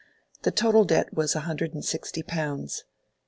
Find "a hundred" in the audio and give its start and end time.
1.35-1.75